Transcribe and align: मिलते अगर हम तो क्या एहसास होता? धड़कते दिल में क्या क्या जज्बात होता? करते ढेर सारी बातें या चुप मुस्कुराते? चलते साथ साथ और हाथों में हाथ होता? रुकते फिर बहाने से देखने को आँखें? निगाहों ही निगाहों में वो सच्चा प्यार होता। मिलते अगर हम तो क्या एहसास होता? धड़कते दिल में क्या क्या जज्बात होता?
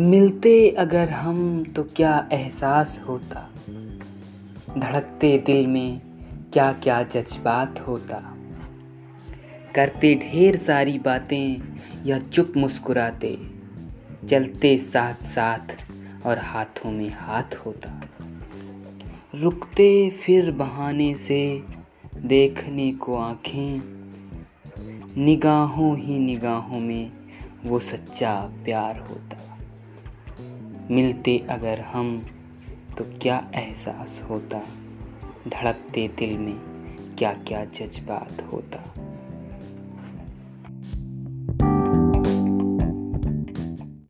मिलते 0.00 0.70
अगर 0.70 1.08
हम 1.08 1.64
तो 1.64 1.84
क्या 1.84 2.28
एहसास 2.32 3.00
होता? 3.08 3.50
धड़कते 4.78 5.38
दिल 5.46 5.66
में 5.66 6.00
क्या 6.52 6.72
क्या 6.72 7.02
जज्बात 7.02 7.80
होता? 7.80 8.36
करते 9.74 10.14
ढेर 10.14 10.56
सारी 10.56 10.98
बातें 10.98 11.62
या 12.06 12.18
चुप 12.18 12.52
मुस्कुराते? 12.56 13.38
चलते 14.28 14.78
साथ 14.78 15.14
साथ 15.14 15.76
और 16.26 16.38
हाथों 16.38 16.90
में 16.90 17.12
हाथ 17.16 17.54
होता? 17.66 18.02
रुकते 19.34 20.10
फिर 20.10 20.50
बहाने 20.50 21.14
से 21.14 21.62
देखने 22.16 22.92
को 22.92 23.16
आँखें? 23.16 23.80
निगाहों 25.24 25.98
ही 25.98 26.18
निगाहों 26.18 26.80
में 26.80 27.10
वो 27.66 27.78
सच्चा 27.78 28.40
प्यार 28.64 28.98
होता। 28.98 29.47
मिलते 30.90 31.46
अगर 31.50 31.80
हम 31.80 32.26
तो 32.98 33.04
क्या 33.22 33.50
एहसास 33.54 34.22
होता? 34.30 34.58
धड़कते 35.48 36.08
दिल 36.08 36.38
में 36.38 36.56
क्या 37.18 37.34
क्या 37.34 37.64
जज्बात 37.64 38.48
होता? 38.52 39.07